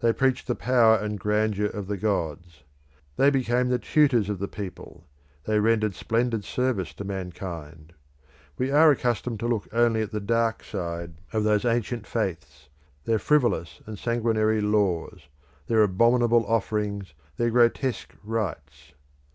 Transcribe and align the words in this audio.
They 0.00 0.14
preached 0.14 0.46
the 0.46 0.54
power 0.54 0.96
and 0.96 1.20
grandeur 1.20 1.66
of 1.66 1.88
the 1.88 1.98
gods. 1.98 2.62
They 3.16 3.28
became 3.28 3.68
the 3.68 3.78
tutors 3.78 4.30
of 4.30 4.38
the 4.38 4.48
people; 4.48 5.06
they 5.44 5.60
rendered 5.60 5.94
splendid 5.94 6.42
service 6.44 6.94
to 6.94 7.04
mankind. 7.04 7.92
We 8.56 8.70
are 8.70 8.90
accustomed 8.90 9.40
to 9.40 9.46
look 9.46 9.68
only 9.70 10.00
at 10.00 10.10
the 10.10 10.20
dark 10.20 10.64
side 10.64 11.16
of 11.34 11.44
those 11.44 11.66
ancient 11.66 12.06
faiths; 12.06 12.70
their 13.04 13.18
frivolous 13.18 13.82
and 13.84 13.98
sanguinary 13.98 14.62
laws, 14.62 15.28
their 15.66 15.82
abominable 15.82 16.46
offerings, 16.46 17.12
their 17.36 17.50
grotesque 17.50 18.14
rites. 18.24 18.94